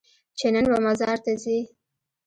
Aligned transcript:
چې 0.37 0.47
نن 0.53 0.65
به 0.71 0.77
مزار 0.85 1.17
ته 1.25 1.31
ځې؟ 1.43 1.57